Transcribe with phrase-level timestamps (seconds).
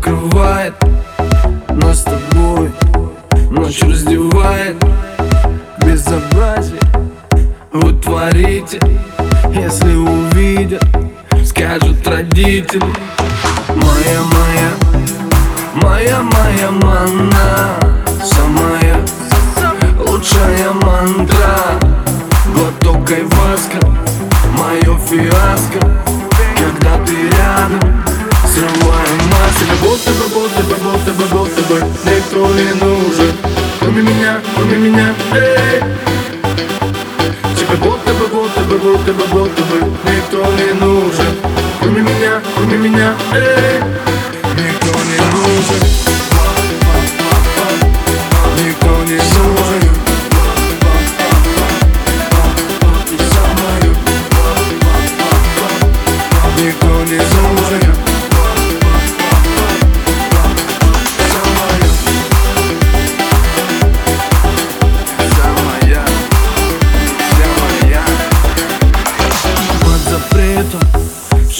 [0.00, 0.74] накрывает
[1.68, 2.70] Нас с тобой.
[3.50, 4.76] Ночь раздевает
[5.84, 6.80] Безобразие.
[7.72, 8.80] Вы творите
[9.52, 10.84] Если увидят
[11.44, 12.92] Скажут родители.
[13.68, 14.70] Моя, моя
[15.74, 17.76] Моя, моя манна
[18.22, 18.96] Самая
[32.60, 33.32] не нужен
[33.80, 35.80] Кроме меня, кроме меня Эй!
[37.56, 41.34] Тебе будто бы, будто бы, будто бы, будто бы Никто не нужен
[41.80, 43.80] Кроме меня, кроме меня Эй!
[44.56, 45.80] Никто не нужен
[48.58, 49.79] Никто не нужен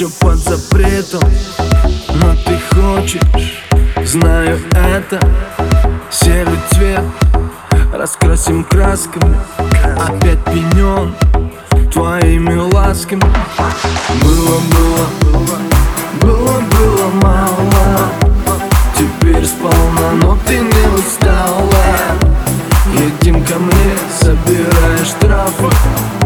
[0.00, 1.20] все под запретом
[2.14, 3.62] Но ты хочешь,
[4.02, 5.20] знаю это.
[6.10, 7.02] Серый цвет
[7.92, 9.36] раскрасим красками
[9.98, 11.14] Опять пенен
[11.92, 13.20] твоими ласками.
[14.22, 15.58] Было, было,
[16.22, 18.10] было, было мало
[18.96, 21.68] Теперь сполна, но ты не устала.
[22.94, 26.19] Едем ко мне, собирай штрафы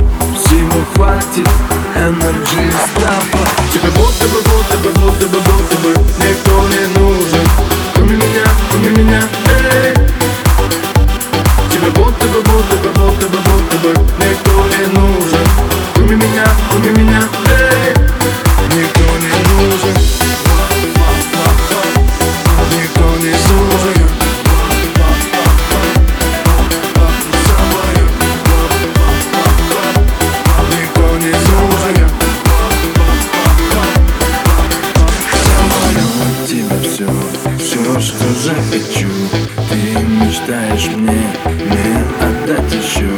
[0.95, 1.49] хватит,
[1.95, 3.39] энерджи стафа
[3.73, 7.49] Тебе будто бы, будто бы, будто бы, будто бы Никто не нужен.
[7.95, 9.95] Кроме меня, кроме меня, эй.
[11.71, 15.04] Тебе будто бы, будто бы, будто бы, будто бы Никто не нужен
[38.45, 39.09] захочу
[39.71, 43.09] Ты мечтаешь мне, мне отдать еще.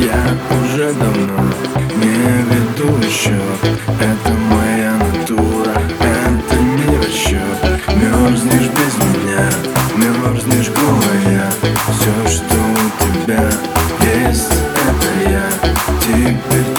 [0.00, 0.20] Я
[0.58, 1.44] уже давно
[1.96, 2.16] не
[2.50, 3.38] веду еще.
[4.00, 7.60] Это моя натура, это не расчет.
[7.94, 9.48] Мерзнешь без меня,
[9.96, 11.52] мерзнешь голая.
[11.92, 13.48] Все, что у тебя
[14.26, 15.48] есть, это я.
[16.00, 16.73] Теперь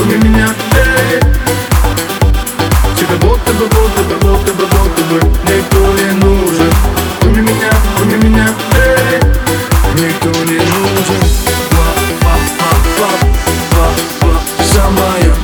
[0.00, 1.20] обними меня, эй
[2.96, 6.72] Тебе будто бы, будто бы, будто бы, будто бы Никто не нужен
[7.22, 9.20] Обними меня, обними меня, эй
[9.94, 11.20] Никто не нужен
[14.72, 15.34] Самая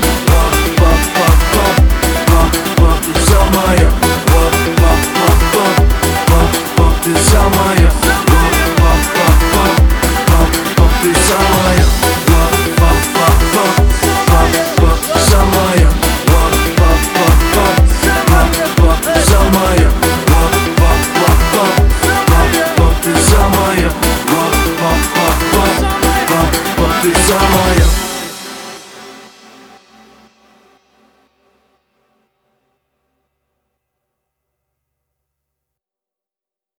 [7.30, 8.05] Самая